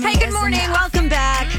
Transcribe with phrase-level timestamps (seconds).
[0.00, 0.60] Hey, good morning.
[0.70, 1.52] Welcome back.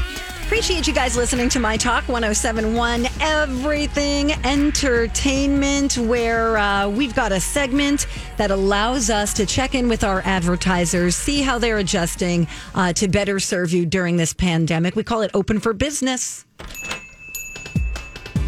[0.44, 7.40] Appreciate you guys listening to My Talk 1071 Everything Entertainment, where uh, we've got a
[7.40, 8.06] segment
[8.38, 13.08] that allows us to check in with our advertisers, see how they're adjusting uh, to
[13.08, 14.96] better serve you during this pandemic.
[14.96, 16.46] We call it Open for Business.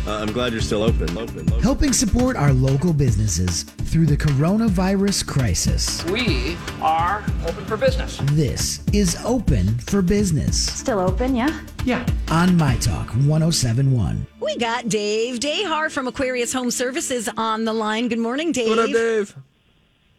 [0.04, 1.16] Uh, I'm glad you're still open.
[1.16, 1.48] Open.
[1.48, 1.60] open.
[1.62, 6.04] helping support our local businesses through the coronavirus crisis.
[6.06, 8.18] We are open for business.
[8.32, 11.60] This is Open for Business Still open, yeah?
[11.84, 12.04] Yeah.
[12.30, 14.26] on My Talk 1071.
[14.40, 18.08] We got Dave Dehar from Aquarius Home Services on the line.
[18.08, 18.70] Good morning, Dave.
[18.70, 19.36] What up, Dave?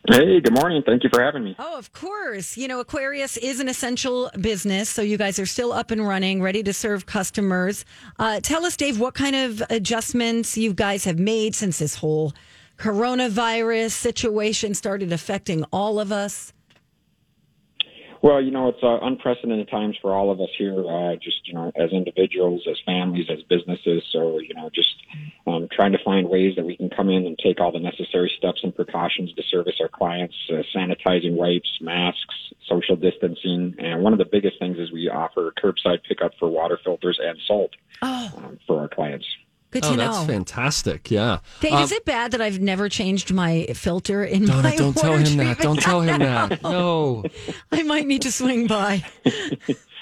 [0.09, 0.83] Hey, good morning.
[0.85, 1.55] Thank you for having me.
[1.57, 2.57] Oh, of course.
[2.57, 6.41] You know, Aquarius is an essential business, so you guys are still up and running,
[6.41, 7.85] ready to serve customers.
[8.19, 12.33] Uh, tell us, Dave, what kind of adjustments you guys have made since this whole
[12.77, 16.51] coronavirus situation started affecting all of us.
[18.23, 21.53] Well, you know, it's uh, unprecedented times for all of us here, uh, just, you
[21.53, 24.01] know, as individuals, as families, as businesses.
[24.13, 24.95] So, you know, just
[25.45, 28.31] um, trying to find ways that we can come in and take all the necessary
[28.37, 33.75] steps and precautions to service our clients, uh, sanitizing wipes, masks, social distancing.
[33.77, 37.37] And one of the biggest things is we offer curbside pickup for water filters and
[37.45, 37.71] salt
[38.37, 39.25] um, for our clients.
[39.73, 40.25] Good Oh, to that's know.
[40.25, 41.11] fantastic.
[41.11, 41.39] Yeah.
[41.59, 44.95] Dave, Um, is it bad that I've never changed my filter in Donna, my don't
[44.95, 45.57] tell water him that.
[45.59, 46.61] Don't tell him that.
[46.63, 47.23] No.
[47.71, 49.03] I might need to swing by.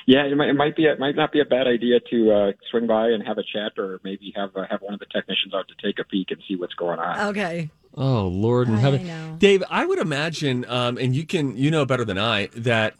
[0.07, 2.51] Yeah, it might, it might be it might not be a bad idea to uh,
[2.71, 5.53] swing by and have a chat, or maybe have uh, have one of the technicians
[5.53, 7.29] out to take a peek and see what's going on.
[7.29, 7.69] Okay.
[7.95, 9.35] Oh Lord in heaven, know.
[9.38, 9.63] Dave.
[9.69, 12.95] I would imagine, um, and you can, you know better than I, that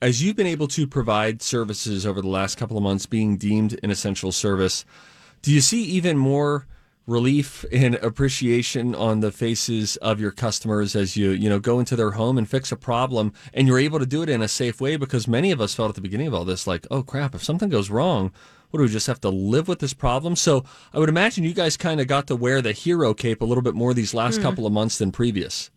[0.00, 3.78] as you've been able to provide services over the last couple of months, being deemed
[3.82, 4.86] an essential service,
[5.42, 6.66] do you see even more
[7.08, 11.96] relief and appreciation on the faces of your customers as you, you know, go into
[11.96, 14.80] their home and fix a problem, and you're able to do it in a safe
[14.80, 14.96] way?
[14.96, 17.42] Because many of us felt at the beginning of all this, like, oh crap, if
[17.42, 18.30] something goes wrong.
[18.70, 20.36] What do we just have to live with this problem?
[20.36, 20.62] So
[20.92, 23.62] I would imagine you guys kind of got to wear the hero cape a little
[23.62, 24.42] bit more these last hmm.
[24.42, 25.70] couple of months than previous.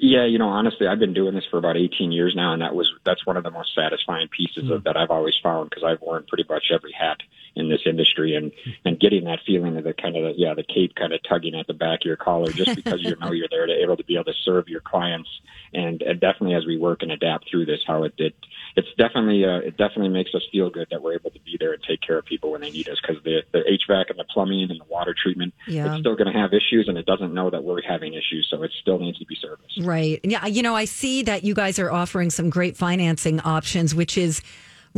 [0.00, 2.74] Yeah, you know, honestly, I've been doing this for about 18 years now, and that
[2.74, 4.72] was that's one of the most satisfying pieces hmm.
[4.72, 7.18] of that I've always found because I've worn pretty much every hat
[7.58, 8.52] in this industry, and
[8.84, 11.54] and getting that feeling of the kind of the, yeah the cape kind of tugging
[11.54, 14.04] at the back of your collar just because you know you're there to able to
[14.04, 15.28] be able to serve your clients,
[15.72, 18.32] and, and definitely as we work and adapt through this, how it did.
[18.76, 21.72] It's definitely uh, it definitely makes us feel good that we're able to be there
[21.72, 24.24] and take care of people when they need us because the the HVAC and the
[24.24, 25.92] plumbing and the water treatment Yeah.
[25.92, 28.62] it's still going to have issues and it doesn't know that we're having issues so
[28.62, 29.78] it still needs to be serviced.
[29.82, 30.20] Right.
[30.22, 30.46] Yeah.
[30.46, 34.42] You know, I see that you guys are offering some great financing options, which is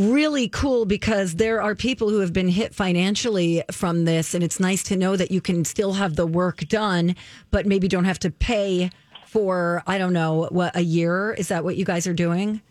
[0.00, 4.34] really cool because there are people who have been hit financially from this.
[4.34, 7.14] And it's nice to know that you can still have the work done,
[7.50, 8.90] but maybe don't have to pay
[9.26, 11.32] for, I don't know, what, a year?
[11.32, 12.62] Is that what you guys are doing?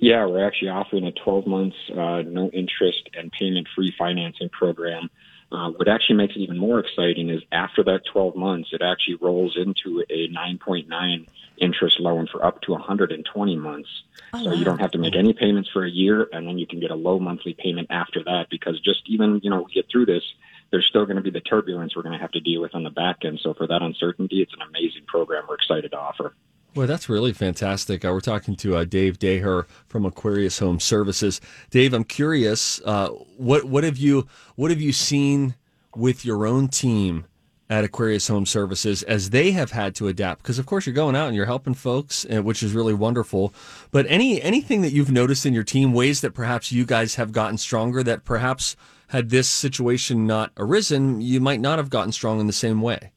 [0.00, 5.10] Yeah, we're actually offering a 12 months uh, no interest and payment free financing program.
[5.50, 9.16] Uh, what actually makes it even more exciting is after that 12 months, it actually
[9.16, 11.26] rolls into a 9.9
[11.60, 13.88] interest loan for up to 120 months.
[14.32, 16.80] so you don't have to make any payments for a year, and then you can
[16.80, 18.46] get a low monthly payment after that.
[18.50, 20.22] Because just even you know we get through this,
[20.70, 22.84] there's still going to be the turbulence we're going to have to deal with on
[22.84, 23.40] the back end.
[23.42, 26.34] So for that uncertainty, it's an amazing program we're excited to offer.
[26.74, 28.04] Well, that's really fantastic.
[28.04, 31.40] Uh, we're talking to uh, Dave Daher from Aquarius Home Services.
[31.70, 35.54] Dave, I'm curious, uh, what what have you what have you seen
[35.96, 37.24] with your own team
[37.70, 40.42] at Aquarius Home Services as they have had to adapt?
[40.42, 43.52] Because of course you're going out and you're helping folks, uh, which is really wonderful.
[43.90, 47.32] But any anything that you've noticed in your team, ways that perhaps you guys have
[47.32, 48.76] gotten stronger, that perhaps
[49.08, 53.10] had this situation not arisen, you might not have gotten strong in the same way.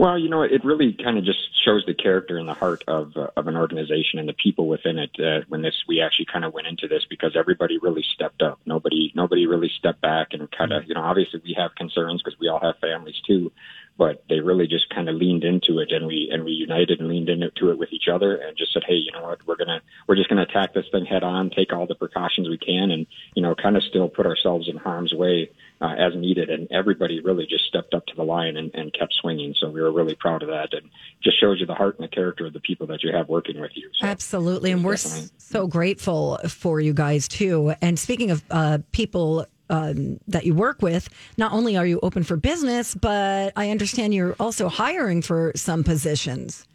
[0.00, 3.14] Well, you know, it really kind of just shows the character and the heart of
[3.18, 5.10] uh, of an organization and the people within it.
[5.20, 8.58] Uh, when this, we actually kind of went into this because everybody really stepped up.
[8.64, 12.40] Nobody, nobody really stepped back and kind of, you know, obviously we have concerns because
[12.40, 13.52] we all have families too,
[13.98, 17.10] but they really just kind of leaned into it and we and we united and
[17.10, 19.82] leaned into it with each other and just said, hey, you know what, we're gonna
[20.06, 23.06] we're just gonna attack this thing head on, take all the precautions we can, and
[23.34, 25.50] you know, kind of still put ourselves in harm's way
[25.80, 26.50] uh, as needed.
[26.50, 29.54] And everybody really just stepped up to the line and, and kept swinging.
[29.58, 30.88] So we were really proud of that, and
[31.22, 33.60] just shows you the heart and the character of the people that you have working
[33.60, 33.88] with you.
[33.94, 37.74] So Absolutely, and we're definitely- so grateful for you guys too.
[37.80, 39.46] And speaking of uh, people.
[39.72, 44.12] Um, that you work with, not only are you open for business, but I understand
[44.12, 46.66] you're also hiring for some positions.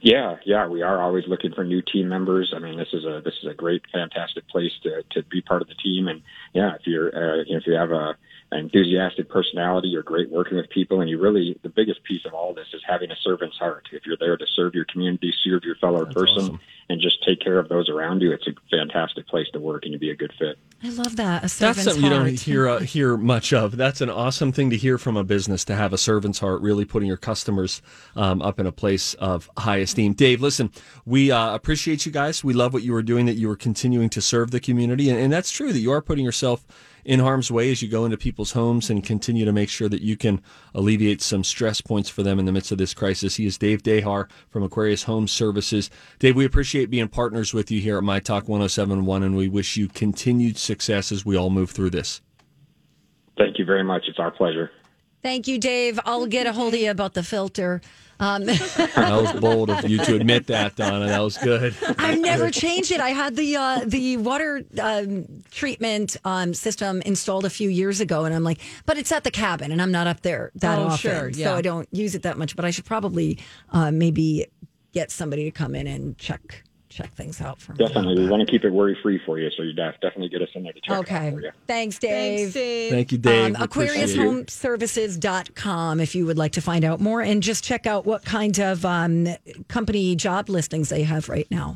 [0.00, 2.52] Yeah, yeah, we are always looking for new team members.
[2.54, 5.62] I mean, this is a this is a great, fantastic place to to be part
[5.62, 6.08] of the team.
[6.08, 8.16] And yeah, if you're uh, if you have a
[8.58, 12.54] enthusiastic personality, you're great working with people, and you really the biggest piece of all
[12.54, 13.88] this is having a servant's heart.
[13.92, 16.60] If you're there to serve your community, serve your fellow person, awesome.
[16.88, 19.92] and just take care of those around you, it's a fantastic place to work, and
[19.92, 20.58] you'd be a good fit.
[20.84, 21.38] I love that.
[21.38, 23.76] A That's servant's something you don't hear uh, hear much of.
[23.76, 26.84] That's an awesome thing to hear from a business to have a servant's heart, really
[26.84, 27.82] putting your customers
[28.16, 30.12] um, up in a place of high esteem.
[30.12, 30.70] Dave, listen,
[31.04, 32.44] we uh, appreciate you guys.
[32.44, 33.26] We love what you were doing.
[33.26, 35.72] That you were continuing to serve the community, and, and that's true.
[35.72, 36.64] That you are putting yourself
[37.04, 40.02] in harm's way as you go into people's homes and continue to make sure that
[40.02, 40.40] you can
[40.74, 43.36] alleviate some stress points for them in the midst of this crisis.
[43.36, 45.90] He is Dave Dehar from Aquarius Home Services.
[46.18, 49.76] Dave, we appreciate being partners with you here at My Talk 1071, and we wish
[49.76, 52.20] you continued success as we all move through this.
[53.38, 54.04] Thank you very much.
[54.08, 54.70] It's our pleasure.
[55.22, 56.00] Thank you, Dave.
[56.04, 57.80] I'll get a hold of you about the filter.
[58.20, 61.06] Um, That was bold of you to admit that, Donna.
[61.06, 61.74] That was good.
[61.98, 63.00] I've never changed it.
[63.00, 68.24] I had the uh, the water um, treatment um, system installed a few years ago,
[68.24, 70.84] and I'm like, but it's at the cabin, and I'm not up there that Oh,
[70.84, 71.46] often, sure, yeah.
[71.46, 72.54] so I don't use it that much.
[72.54, 73.38] But I should probably
[73.70, 74.46] uh, maybe
[74.92, 77.78] get somebody to come in and check check things out for me.
[77.78, 80.48] Definitely, we want to keep it worry free for you, so you definitely get us
[80.54, 81.30] in there to check it out Okay.
[81.30, 81.50] for you.
[81.66, 82.38] Thanks, Dave.
[82.38, 82.90] Thanks, Dave.
[82.92, 83.44] Thank you, Dave.
[83.44, 84.16] Um, We appreciate it.
[84.18, 88.58] AquariusHomeservices.com if you would like to find out more and just check out what kind
[88.58, 89.28] of um,
[89.68, 91.70] company job listings they have right now.